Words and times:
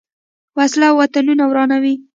وسله 0.57 0.87
وطنونه 0.99 1.43
ورانوي 1.49 1.95